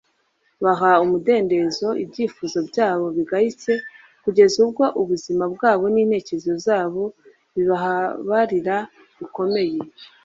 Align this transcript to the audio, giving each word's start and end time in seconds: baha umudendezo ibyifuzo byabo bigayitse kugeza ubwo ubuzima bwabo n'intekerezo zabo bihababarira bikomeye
baha 0.63 0.91
umudendezo 1.03 1.87
ibyifuzo 2.03 2.59
byabo 2.69 3.05
bigayitse 3.17 3.71
kugeza 4.23 4.55
ubwo 4.65 4.85
ubuzima 5.01 5.43
bwabo 5.53 5.85
n'intekerezo 5.93 6.53
zabo 6.65 7.03
bihababarira 7.55 8.77
bikomeye 9.17 9.79